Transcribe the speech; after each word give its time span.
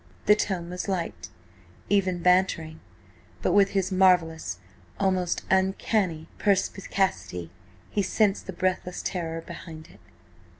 The 0.25 0.35
tone 0.35 0.71
was 0.71 0.87
light, 0.87 1.29
even 1.87 2.23
bantering, 2.23 2.79
but 3.43 3.51
with 3.53 3.69
his 3.77 3.91
marvellous, 3.91 4.57
almost 4.99 5.43
uncanny 5.51 6.27
perspicacity, 6.39 7.51
he 7.91 8.01
sensed 8.01 8.47
the 8.47 8.51
breathless 8.53 9.03
terror 9.03 9.41
behind 9.41 9.89
it. 9.89 9.99